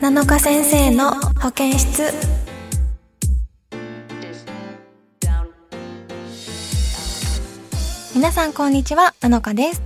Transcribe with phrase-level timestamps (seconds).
[0.00, 1.10] 7日先生の
[1.42, 2.04] 保健室。
[8.14, 9.82] 皆さんこんにちは7日です。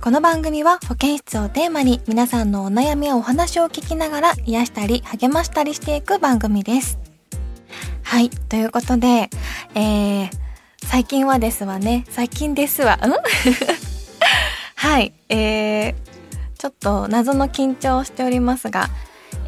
[0.00, 6.98] この番組は保健室をテーマに皆さんのお悩みやお話を聞きながら癒したり励ましたりしていく番組です。
[8.02, 9.28] はいということで
[9.74, 10.30] えー、
[10.86, 12.06] 最近はですわね。
[12.08, 12.96] 最近ですわ。
[12.96, 13.00] ん？
[14.76, 15.94] はいえー、
[16.56, 18.88] ちょっと謎の緊張をしておりますが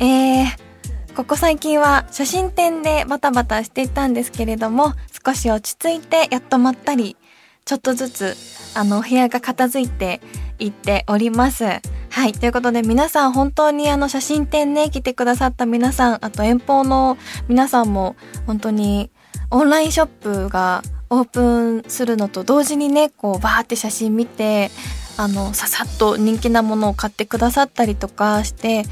[0.03, 4.95] えー、ここ最近は写真展でバタバタしていたんですけれども、
[5.25, 7.17] 少し落ち着いてやっとまったり、
[7.65, 8.37] ちょっとずつ、
[8.75, 10.21] あの、お部屋が片付いて
[10.59, 11.65] いっております。
[12.11, 12.33] はい。
[12.33, 17.17] ということで皆さん本当にあの写真展ね、来てくださった皆さん、あと遠方の
[17.47, 19.09] 皆さんも本当に
[19.53, 24.73] オンラインショップがオープンするのと同時にね、こうバーって写真見て、
[25.17, 28.83] あの、ささっと人気なものを買ってくださったりとかして、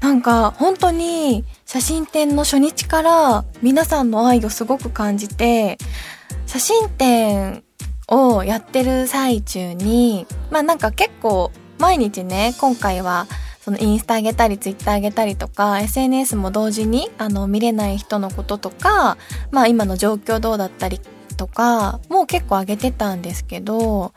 [0.00, 5.78] なんか本当に写真展の初日から皆さんの愛をすごく感じて、
[6.46, 7.64] 写真展
[8.08, 13.26] をやってる最中に、まあなんか結構毎日ね、今回は
[13.60, 19.18] そのインスタ上げたりツイッター上げたりとか SNS も同時にあの見れない人のこととか、
[19.50, 21.00] まあ今の状況どうだったり
[21.36, 24.12] とかもう結構上げてたんですけど、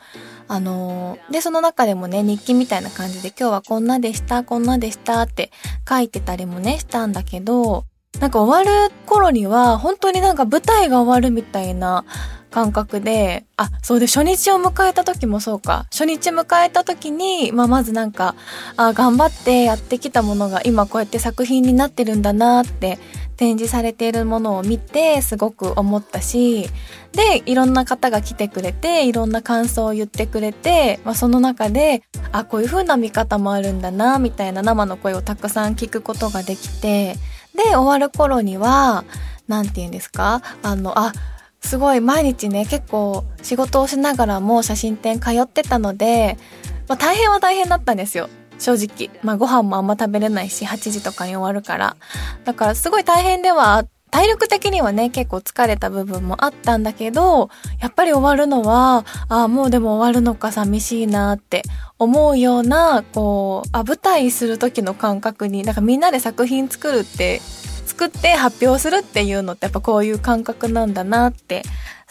[0.48, 5.50] あのー、で、その中でもね、日記みたいな感じで今日はこんなでした、こんなでしたって
[5.88, 7.84] 書いてたりもね、したんだけど、
[8.20, 12.04] なんか終わる頃には、本当になんか舞台が終わるみたいな
[12.52, 15.86] 感覚で、あ、そうで、初日を迎えた時もそうか。
[15.90, 18.36] 初日迎えた時に、まあ、まずなんか、
[18.76, 22.98] あ、頑張ってやってきたものが今こうやって作品になってるんだなって
[23.42, 26.68] 展示されているものを見てすごく思ったし、
[27.10, 37.16] で、いろんな方が来てくれて、いろんな感想を言ってくれて、まあ、その中で、あ、こういう風な見方もあるんだな、みたいな生の声をたくさん聞くことができて、
[37.56, 39.04] で、終わる頃には、
[39.48, 40.40] なんて言うんですか？
[40.62, 41.12] あの、あ、
[41.60, 46.38] すごい毎日ね、結構仕事をしながらも写真展通ってたので、
[46.86, 48.28] まあ、大変は大変だったんですよ。
[48.62, 49.10] 正直。
[49.22, 51.96] まあご飯もあんま食べれないし、8時とかに終わるから。
[52.44, 57.48] だからすごい大変では、体力的にはね、結構疲れた部分もあったんだけど、
[57.80, 61.62] やっぱり終わるのは、ああ、もうでも終わるのか寂しいなって
[61.98, 67.40] 思うような、こう、あ、舞台する時の感覚に、なんかみんなで作品作るって
[67.86, 71.62] 作って発表するっていうのってやっぱこういう感覚なんだなって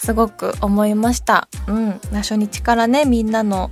[0.01, 1.47] すごく思いました。
[1.67, 1.99] うん。
[2.11, 3.69] 初日からね、みんなの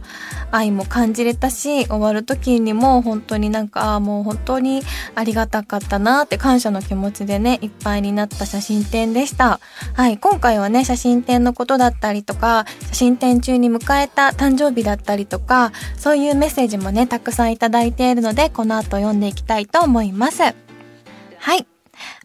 [0.52, 4.84] 愛も感じれたし、終わる時にも本当になんか、ああ、もう本当に
[5.16, 9.60] ありがたかったなって感謝の気持ちでね、いっぱいになった写真展でした。
[9.96, 10.20] はい。
[10.20, 20.44] 今回はね、写真展のことだったりとか、写真展中に迎えた誕生日だったりとか、そういうメッセージもね、たくさんいただいているので、この後読んでいきたいと思います。
[20.44, 21.66] はい。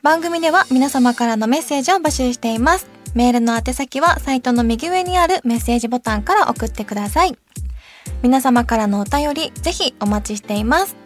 [0.03, 2.87] 番組では皆様からのメッセージを募集しています。
[3.15, 7.39] メールの宛先はサイトの右上にあるメッセージボタンから送ってください。
[8.23, 10.97] 皆様からのお便り、ぜひお待ちしています。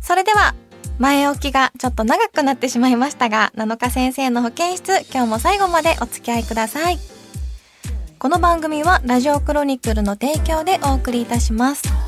[0.00, 0.54] それでは、
[0.98, 6.98] 前置きがちょっと長くなってしまいましたが、7日先生の保健室、今日も最後までお付き合いください。
[8.18, 12.01] この番組はラジオクロニクルの提供でお送りいたします。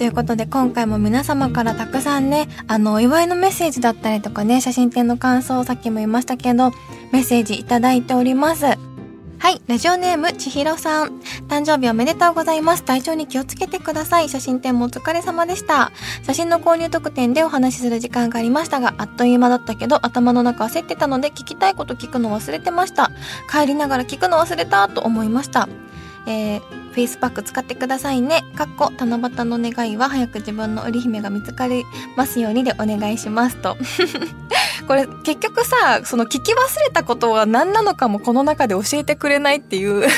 [0.00, 6.70] ということで、今回も皆様からたくさんね、あの、お祝いのメッセージだったりとかね、写真展の感想さっきも言いましたけど、
[7.12, 8.64] メッセージいただいております。
[8.64, 8.76] は
[9.50, 9.60] い。
[9.66, 11.20] ラジオネーム、ちひろさん。
[11.48, 12.82] 誕生日おめでとうございます。
[12.82, 14.30] 体調に気をつけてください。
[14.30, 15.92] 写真展もお疲れ様でした。
[16.22, 23.10] 写真の購入特典でお話しする時間がありましたが、あっという間だったけど、頭の中焦ってたので、聞きたいこと聞くの忘れてました。
[23.50, 25.68] 帰りながら聞くの忘れたと思いました。
[26.26, 28.42] えー、フェイスパック使ってくださいね。
[28.56, 31.84] かっこ、七夕の願いは早く自分の織姫が見つかり
[32.16, 33.76] ますようにでお願いしますと。
[34.88, 40.08] これ結局さ、その聞き忘れたことは何なのかもこの中で教えてくれないっていう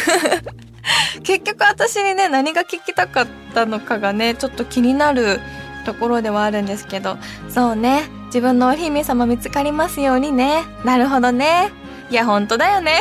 [1.22, 5.40] 結局私にね、何が聞きたかったのかがね、ちょっと気になる
[5.84, 7.18] ところではあるんですけど、
[7.48, 10.64] そうね、自分の織姫様見つかりますようにね。
[10.84, 11.70] なるほどね。
[12.10, 13.00] いや、ほんとだよね。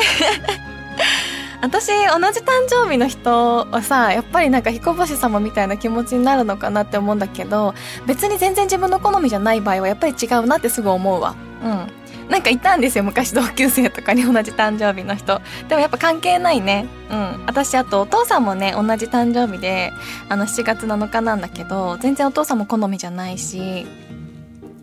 [1.62, 7.74] 私同じ誕生日の人はさやっぱりなんか彦星様みたいな気持ちになるのかなって思うんだけど
[8.08, 11.36] 別に全然自分の好みじゃない場合はやっぱり違うなってすぐ思うわ。
[11.63, 12.02] うん。
[12.30, 15.42] なんかいたんですよ昔同級生とかに同じ誕生日の人。
[15.68, 16.88] でもやっぱ関係ないね。
[17.12, 17.46] うん。
[17.46, 19.92] 私あとお父さんもね同じ誕生日で
[20.30, 23.86] あの7月7日なんだけど全然お父さんも好みじゃないし。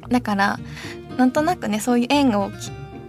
[0.08, 0.58] だから
[1.16, 2.50] なんとなくねそういう縁を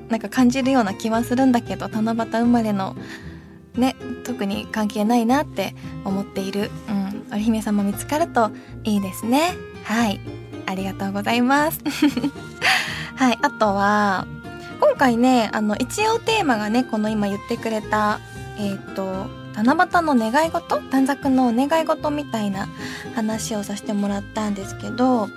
[0.10, 2.96] なんか感じるような気はするんだけど七夕生まれの
[3.80, 8.52] ね特に関係ないなって思っている、うん、織姫様見つかると
[8.84, 9.56] いいですね。
[9.84, 10.20] はい。
[10.66, 11.80] ありがとうございます。
[13.16, 13.40] はい。
[13.42, 14.28] あとは
[14.80, 18.20] 今回ねあの一応テーマがねこの今言ってくれた
[18.58, 19.28] えっ、ー、と
[19.64, 20.80] 七夕の願い事？
[20.90, 22.68] 短冊のお願い事みたいな
[23.16, 25.28] 話をさせてもらったんですけどあ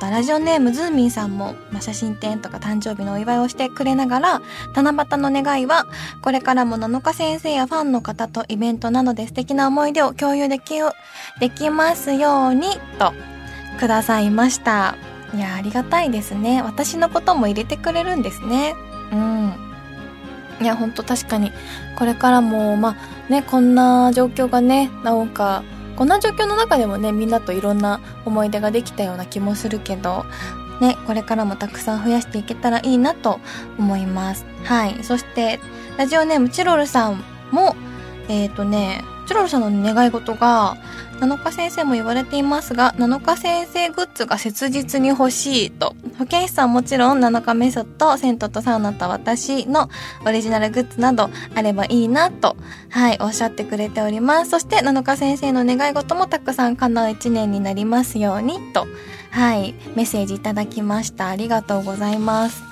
[0.00, 4.42] とラジオネームズーミンさんも、まあ、写真展とか誕生日のお祝いをしてくれながら
[4.74, 5.86] 七夕の願いは
[6.22, 10.74] これからも七日先生やファンの方とイベントなどで素敵な思い出を共有でき
[11.40, 12.68] できますように
[12.98, 13.12] と
[13.78, 14.96] くださいました。
[15.34, 16.62] いやありがたいですね。
[16.62, 18.74] 私のことも入れてくれるんですね。
[19.12, 19.61] うん。
[20.62, 21.52] いやほんと確かに。
[21.96, 22.96] これからもま
[23.28, 25.62] あねこんな状況がねなんか
[25.96, 30.24] こんな状況の中でもねみんなといろんな思い出ができたような気もするけど
[30.80, 33.40] ねこれからもたくさん増やしていけたらいいなと
[33.78, 34.46] 思います。
[34.64, 35.04] はい。
[35.04, 35.60] そして
[35.98, 37.76] ラジオネームチロルさんも
[38.28, 40.76] えっ、ー、とねチロルさんの願い事が
[41.18, 45.96] 七日先生も言われていますが、七日先生グッズが切実に欲しいと。
[46.18, 49.88] 保健師さんもちろん七日メソッド、銭湯とサウナと私の
[50.26, 52.56] オリジナルグッズなどあればいいなと、
[52.90, 54.50] はい、おっしゃってくれております。
[54.50, 58.86] そして七日先生の願い事もたくさん叶う一年になりますようにと、
[59.30, 61.28] はい、メッセージいただきました。
[61.28, 62.62] ありがとうございます。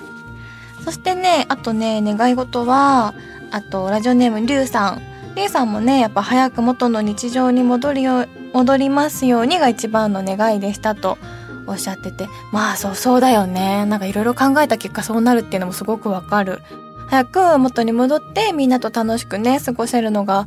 [0.85, 3.15] そしてね、あとね、願い事は、
[3.51, 5.10] あと、ラジオネームりゅうさん。
[5.37, 11.19] りゅうさんもね、やっぱ早く元の日常に戻るよ戻りますようにが一番の願いでしたと
[11.67, 13.87] おっしゃっててまあそうそうだよね。
[13.87, 16.61] なんかいろいろ考えた結果そうなるっていうのもすごくわかる。
[17.09, 20.47] 早く元に戻ってみんなと楽しくね過ごせるのが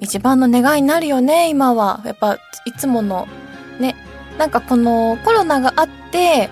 [0.00, 2.00] 一番の願いになるよね今は。
[2.04, 2.34] やっぱ
[2.64, 3.28] いつもの。
[3.78, 3.96] ね。
[4.38, 6.50] なんかこのコロナがあって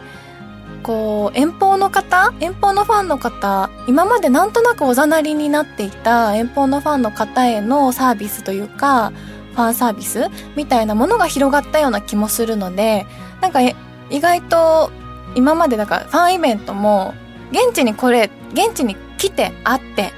[0.82, 9.12] こう遠方の方遠方のファンの方今までなんとなくおざなりになっていた遠方のファンの方へのサービスというか
[9.58, 13.06] ファンサービスみたいなものが広がったような気もするので、
[13.40, 13.75] なんか意
[14.08, 14.92] 外と
[15.34, 17.12] 今までだからファンイベントも
[17.50, 20.12] 現地にこれ、現地に来て会って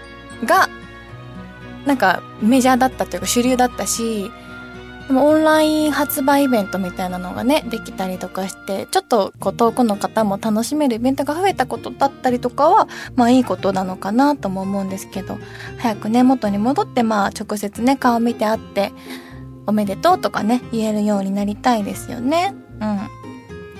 [0.44, 0.68] が、
[1.86, 4.30] なんかメジャーだったというか主流だったし、
[5.10, 12.86] でもオンライン発売イベントみたいなのがね、できたりとかして、ちょっとこう遠くの方も楽しめるイベントが増えたことだったりとかは、
[13.16, 15.36] まあいいことなのかなとも思うんですけど、
[15.78, 18.92] 早くね、元に戻ってまあ直接ね、顔見て会って、
[19.66, 22.54] おめでとうとかね、言えるようになりたいですよね。
[22.80, 23.00] うん。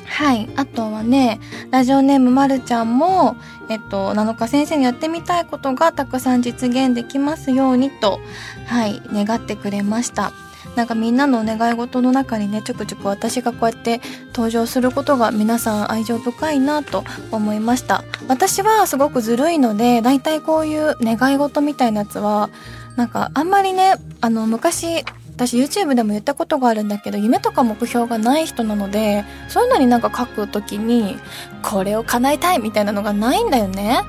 [0.07, 0.51] はい。
[0.57, 1.39] あとはね、
[1.71, 3.37] ラジオネームまるちゃんも、
[3.69, 8.19] えっと、7日先生にやってみたいことがたくさん実現できますようにと、
[8.67, 10.33] はい、願ってくれました。
[10.77, 18.05] なんかみんなのお願い事の中にね、ちょくちょく私がこうやって登場することが皆さん愛情深いなと思いました。
[18.29, 22.51] 私はすごくずるいので、だいたいこういう願い事みたいなやつは、
[22.97, 25.05] なんかあんまりね、あの昔
[25.41, 31.17] 私 YouTube でも言ったことがあるんだけど夢とか目標がない人なのでそういうのになんか書くときに
[31.63, 34.01] これを叶えたいみたいなのがないんだよね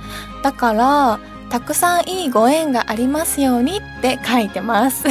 [0.44, 1.20] だから
[1.50, 5.06] たくさんいいご縁がありますようにって書いてます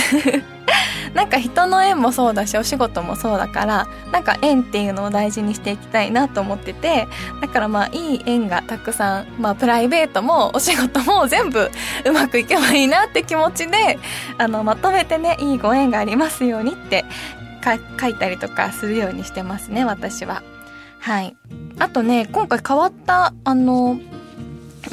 [1.14, 7.08] なんか人の縁もそうだしお仕事もそうだからなんか縁っていうのを大事にしていきたいなと思ってて
[7.40, 11.70] だからまあいい縁がたくさんまあプライベートもお仕事も全部
[12.06, 13.98] うまくいけばいいなって気持ちで
[14.38, 17.04] あのまとめてねいいご縁がありますようにって
[17.64, 20.42] 書いたりとかするようにしてますね私は。
[21.00, 21.36] はい。
[21.78, 23.98] あとね今回変わったあの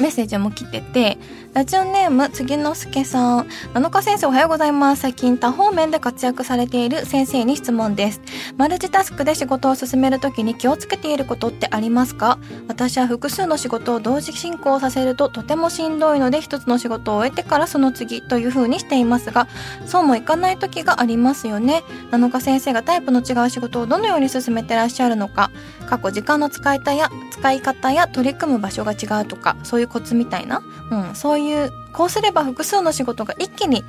[0.00, 1.18] メッセージも来てて
[1.54, 3.48] ラジオネーム、次之助さん。
[3.72, 5.02] 七日先生おはようございます。
[5.02, 8.20] 最近多方面で活躍されている先生に質問です。
[8.56, 12.38] マルチタスクで仕事を進めるときに気をつけていることってありますか？
[12.68, 19.48] 私は複数の仕事を同時進行させるととてもしんどいので一つの仕事を終えてからその次という風にしていますが、
[19.86, 21.82] そうもいかない時がありますよね。
[22.12, 25.50] 七日先生がタイプの違う仕事をどのように進めてらっしゃるのか、
[25.88, 33.84] 過去時間の使い方や使い方や取り組む場所が違うとか、そういうコツみたいな、うん、そうういうこうすれば複数の仕事が一気に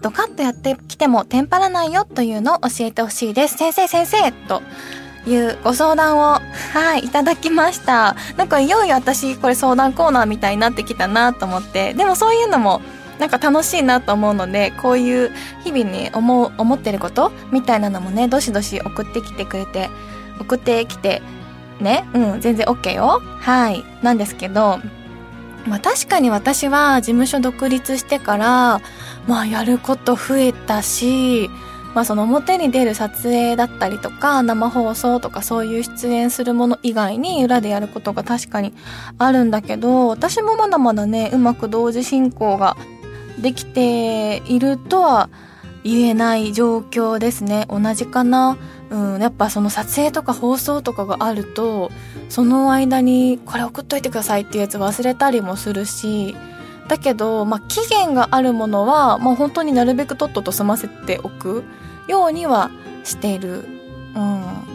[0.00, 3.56] ドカッとやってきてもテンパらないよというのを教えてほしいです。
[3.56, 4.62] 先生先生と
[5.26, 6.40] いうご相談を、
[6.72, 8.14] はい、いただきました。
[8.36, 12.80] なんかいよいよ私これ相談コーナーみたいになってきたなと思って、でもそういうのも
[13.18, 15.32] なんか楽しいなと思うので、こういう
[15.64, 19.90] 日々に思う、思ってることみたいなのもね、どしどし送ってきてくれて、
[20.40, 21.20] 送ってきて、
[21.80, 23.20] ね、うん、全然 OK よ。
[23.40, 23.84] はい。
[24.02, 24.78] なんですけど、
[25.66, 28.80] まあ確かに私は事務所独立してから、
[29.26, 31.50] まあやること増えたし、
[31.94, 38.74] まあその表に出る撮影だったりとか生放送とかそういう出演するもの以外に裏でやることが確かに
[39.18, 42.76] あるんだけど私もまだまだねうまく同時進行が
[43.40, 45.30] できているとは
[45.90, 48.56] 言えない状況ですね同じかな
[48.90, 51.90] うんやっぱその撮影とか放送とかがあると
[52.28, 56.36] その間にこれ送っといてくださいっていうやつ忘れたりもするし
[56.88, 61.62] だけど、まあ、期限があるものは、もう本当になるべくとっとと済ませておく
[62.08, 62.70] ようには
[63.04, 63.66] している。
[64.16, 64.67] うん。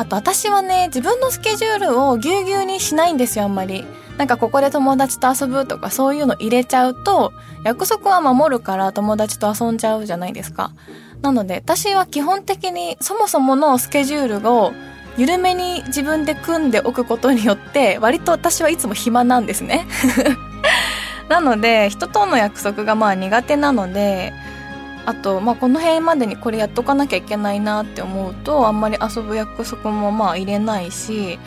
[0.00, 3.84] あと私はね、自分のスケジュールをぎゅうぎゅうにしないんですよ、あんまり。
[4.16, 10.72] なんかここで友達と遊ぶとかそういうの入れちゃうと、約束は守るから友達と遊んじゃうじゃないですか。
[11.20, 14.72] なので、私は基本的にそもそものスケジュールを
[15.18, 19.86] 緩めに自分で組んでおくことによって、割と私はいつも暇なんですね。
[21.28, 24.32] なので、人との約束がまあ苦手なので、
[25.06, 31.38] あと、まあ、この辺までにこれやっとかなきゃいけないなって思うと、あんまり遊ぶ約束もまあ入れないし、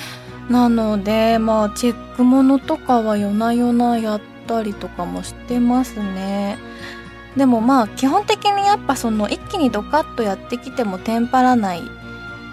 [0.49, 6.57] なので、まあ、チェックものとかは夜な夜なやったりとかもしてますね。
[7.37, 11.81] でもまあ、基本的にやっぱその一気にドカッとやってきてもテンパらない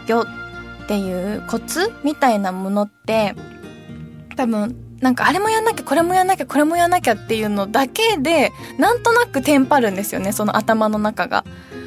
[0.06, 0.26] よ
[0.84, 3.34] っていうコツみたいなものって、
[4.36, 11.44] 多分なんかあれもやんなきゃこれもやんなきゃこれもやんなきゃっていうのだけでなんとなくテンパるんですよねその頭の中が。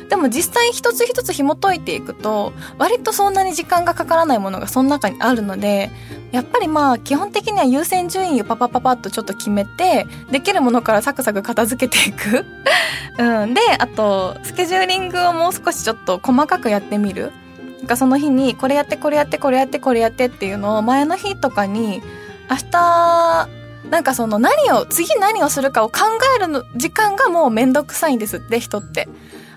[0.09, 5.89] でも実際一つ一つ紐解いていくと割とそんなに時間がかからないものがその中にあるので
[6.31, 12.45] やっぱりまあ基本的には優先順位をパパパパッとちょっと決めてできるものからサクサク片付けていく。
[13.17, 17.31] うん、であとスケジューリングをもう少しちょっと細かくやってみる。
[17.79, 22.01] なんかその日にこれやってこれやってこれやってこれやってっていうのを前の日とかに
[22.53, 23.49] 明日、
[23.89, 26.01] なんかその何を、次何をするかを考
[26.37, 29.09] えるの時間がもうめんどくさいんですって、人って。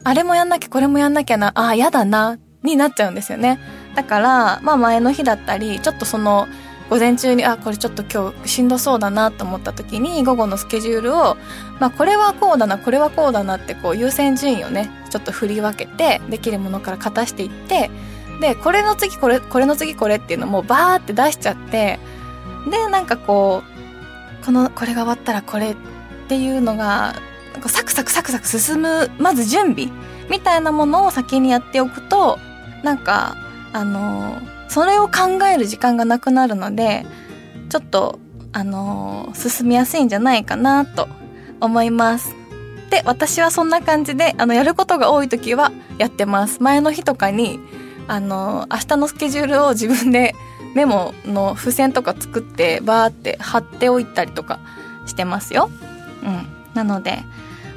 [0.02, 3.60] あれもやんなきゃ、これもやんなきゃな、ああ、やだな、になっちゃうんですよね。
[3.94, 6.48] だから、まあ前の日だったり、ちょっとその、
[6.88, 11.36] 午前中に、あ、これちょっと今日しんどそうだなと思った時に、午後のスケジュールを、
[11.78, 17.90] まあこれはこうだな、これはこうだなってこう優先順位をね、ちょっと振り分けて、できるものから勝たしていって、
[18.40, 21.98] で、これの次これ、これの次これっていうのもバーって出しちゃって、
[22.70, 23.62] でなんかこ
[24.42, 25.76] うこのこれが終わったらこれっ
[26.28, 27.14] ていうのが
[27.52, 29.90] なんかサクサクサクサク進むまず準備
[30.30, 32.38] みたいなものを先にやっておくと
[32.82, 33.36] なんか
[33.72, 37.06] あのそれを考える時間がなくなるので
[37.68, 38.18] ちょっと
[38.52, 41.08] あの進みやすいんじゃないかなと
[41.60, 42.34] 思います。
[42.90, 46.62] で私はそんな感じであのやることが多い時はやってます。
[46.62, 47.60] 前の日とかに
[48.08, 50.34] あの明日のスケジュールを自分で
[50.76, 54.58] メモの付箋とか作ってバーって貼っておいたりとか
[55.06, 55.70] してますよ。
[56.22, 56.46] うん。
[56.74, 57.24] なので、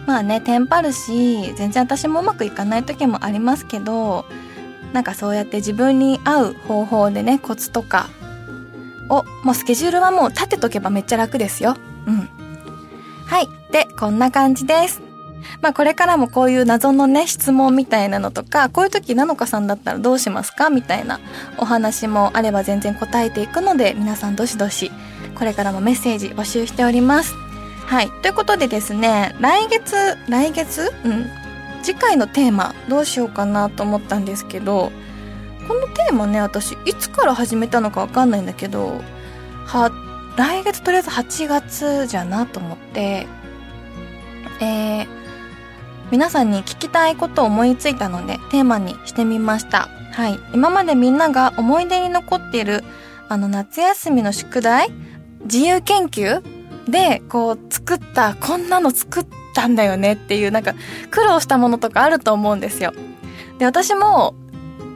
[0.05, 4.25] まあね、テンパるし、全然私もうまくいかない時もありますけど、
[4.91, 8.09] なんかそうやって自分に合う方法でね、コツとか
[9.07, 11.77] を、もうスケジュールはもう立てとけばめっちゃ楽ですよ。
[12.05, 12.29] うん。
[13.27, 13.47] はい。
[13.71, 15.08] で、こんな感じです。
[15.61, 21.19] まあこれからもこういう謎のね、質問みたいなのとか、こういう時なのかさんだったらどうしますかみたいな
[21.57, 24.91] お話もあれば全然答えていくので、皆さんどしどし、
[25.35, 27.35] これからもメッセージ募集しております。
[27.85, 28.11] はい。
[28.21, 30.93] ということでですね、来月、来月？
[31.03, 31.25] うん。
[31.81, 34.91] 次回のテーマ、どうしようかなと思ったんですけど、
[35.67, 39.01] このテーマね、私、いつから始めたのかわかんないんだけど、
[39.65, 39.91] は、
[40.35, 43.27] 来月とりあえず8月じゃなと思って、
[44.61, 45.07] えー、
[46.11, 49.89] 皆さんに聞きたいことを思いついたのでテーマにしてみました。
[50.11, 50.39] はい。
[50.53, 52.83] 今までみんなが思い出に残っている
[53.27, 54.89] あの夏休みの宿題
[55.43, 56.41] 自由研究
[56.89, 60.73] でこう作ったこんなの作ったんだよねっていうなんか
[61.11, 62.91] 苦労したものとかあると思うんですよ。
[63.59, 64.33] で、私も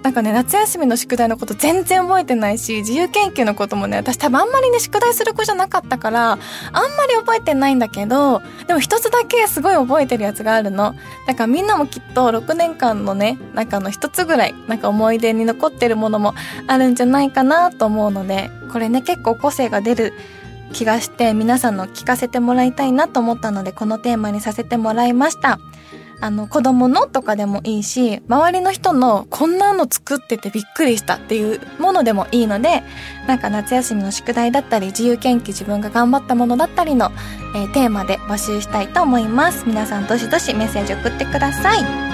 [0.04, 10.94] なんかね、夏休みの宿題のこと全然覚えてないし、自由研究のこともね、私多分あんまりね、宿題する子じゃなかったから、あんまり覚えてないんだけど、でも一つだけすごい覚えてるやつがあるの。
[11.26, 16.36] だからみんなもきっと6年間のね、中の一つぐらい、なんか思い出に残ってるものも
[16.68, 20.14] あるんじゃないかなと思うので、これね、結構個性が出る
[20.74, 25.60] 気がして皆さんの聞かせてもらいたいなと思ったので、このテーマにさせてもらいました。
[26.24, 32.82] あの、子供のとかでもいいし、周りの人のこんなの作っててびっくりしたっていうものでもいいので、
[33.28, 37.12] なんか夏休みの宿題だったり、自由研究自分が頑張ったものだったりの、
[37.58, 39.66] えー、テーマで募集したいと思います。
[39.68, 42.13] 皆さんどしどしメッセージ送ってください。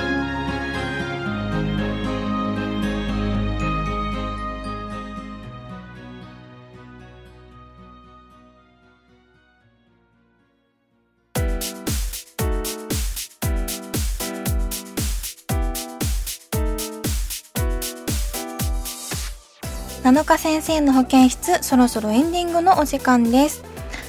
[20.29, 23.63] 7日先生の保健室そろそろエンディングのお時間です。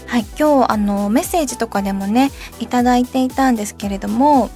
[0.07, 4.51] はい今日あのメッセージとかでもねいただいていたんですけれども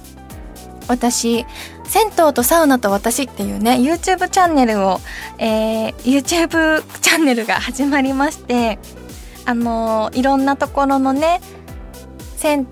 [0.87, 1.43] 私
[1.85, 4.99] 銭湯とサウナと私っていうね YouTube チャンネルを、
[5.39, 8.77] えー、YouTube チャンネルが始まりまして
[9.45, 11.41] あのいろんなところのね
[12.35, 12.67] 銭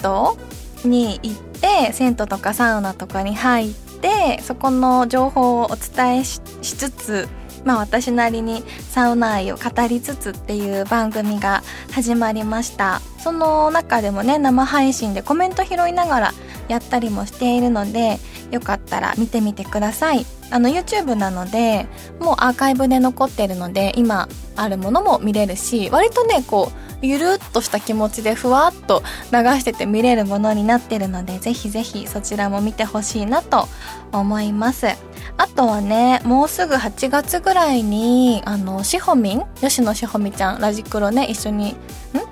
[0.83, 7.27] 湯に行って銭湯とかサウナとかに入ってそこの情報をお伝えしつつ
[7.65, 13.01] まあ私なりにサウナ愛を語りつつっていう番組が始まりました。
[13.19, 16.33] その中でもね生配信でコメント拾いながら
[16.67, 18.19] やったりもしているので
[18.51, 20.25] よかったら見てみてください。
[20.51, 21.87] あの YouTube なので
[22.19, 33.67] もうアーカイブで残ってるので今あるものも見れるし割とねこうゆるっとした気持ちでふわっと流してて見れるものになってるのでぜひぜひそちらも見てほしいなと
[34.13, 34.87] 思います。
[35.35, 40.61] あとはねもうすぐ8月ぐらいにあのしほみん吉野しほみちゃん？
[40.61, 41.75] ラジクロね一緒にん？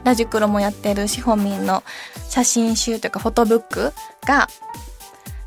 [0.04, 1.84] ラジクロもやってるしほみんの
[2.30, 3.94] 写真集というかフォトブック
[4.26, 4.48] が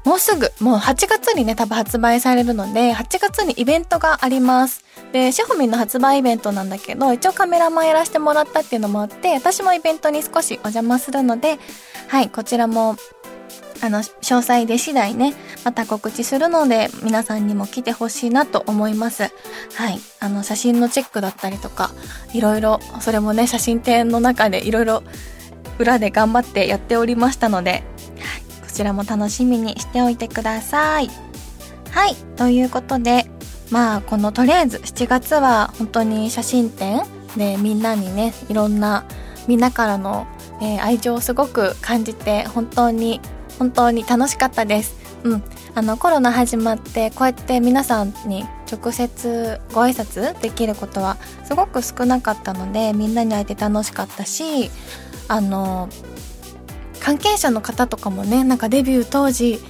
[0.04, 4.84] もうすぐ、もう8月にね、多分発売されるので、8月にイベントがあります。
[5.12, 11.58] で、シェホミンの発売イベントなんだけど、一応カメラマンやらせてもらったっていうのもあって、私もイベントに少しお邪魔するので、
[12.08, 12.96] はい、こちらも、
[13.80, 15.34] あの、詳細で次第ね、
[15.64, 19.22] また告知するので、皆さんにも来てほしいなと思います。
[19.74, 19.98] はい。
[20.20, 21.90] あの、写真のチェックだったりとか、
[22.32, 25.02] いろいろ、それもね、写真展の中でいろいろ
[25.78, 27.82] 裏で頑張ってやっておりましたので、
[28.74, 31.08] ちらも楽しみにしておいてください。
[31.90, 32.16] はい。
[32.36, 33.30] ということで、
[33.70, 37.02] まあ、このとりあえず7月は本当に写真展
[37.36, 39.04] でみんなにね、いろんな、
[39.46, 40.26] みんなからの、
[40.60, 43.20] えー、愛情をすごく感じて、本当に、
[43.58, 44.96] 本当に楽しかったです。
[45.22, 45.42] うん。
[45.76, 54.70] あの、コロナ始まって、こうやって皆さんに直接ご挨拶できることはすごく少なかったので、みんなに会えて楽しかったし、
[55.28, 55.88] あの、
[57.04, 59.60] 関係者の方とかもねなんかデビュー当時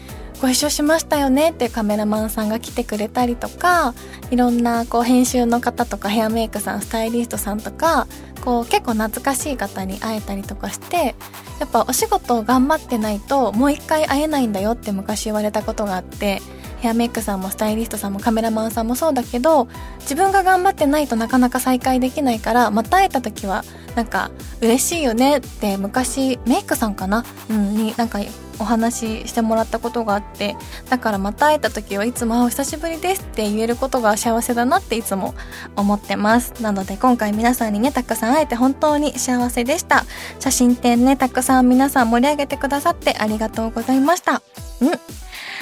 [0.40, 3.92] ご一緒しましたよねってカメラマンさんが来てくれたりとか
[4.30, 8.06] いろんなこう編集の方とかヘアメイクさんスタイリストさんとか
[8.44, 11.16] こう結構懐かしい方に会えたりとかして
[11.58, 16.40] やっぱお仕事を頑張ってないともう一回会えないんだよって昔言われたことがあって
[16.84, 19.68] ヘアメイクさんもスタイリストさんもカメラマンさんもそうだけど
[20.00, 28.18] 自分が頑張ってないとなかなか再会できないからまた会えた時はなんか嬉しいよねって昔メイクさんかな、うん、になんか
[28.58, 30.56] お話ししてもらったことがあって
[30.88, 35.34] だからまた会えた時はいつも「お久しぶりです」って言えることが幸せだなっていつも
[35.76, 40.04] 思ってますなので今回皆さんにねたくさん会えて本当に幸せでした
[40.40, 44.42] 写真展ねたくさん皆さん盛り上げてくださってありがとうございました
[44.80, 44.90] うん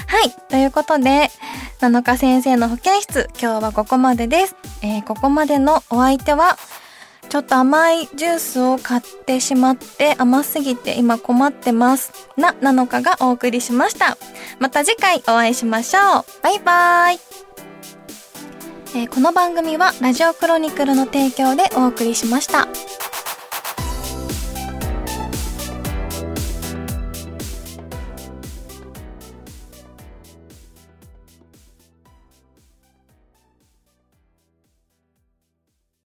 [0.07, 0.31] はい。
[0.51, 1.31] ということで、
[1.81, 4.57] 7日先生の保健室、今日はここまでです。
[4.83, 6.59] えー、ここまでのお相手は、
[7.33, 12.13] ちょっと甘いジュースを買ってしまって甘すぎて今困ってます。
[12.37, 14.19] な、なのかがお送りしました。
[14.59, 16.25] また次回お会いしましょう。
[16.43, 17.21] バイバーイ。
[18.97, 22.69] えー、この番組はラジオクロニクルの提供でお送りしました。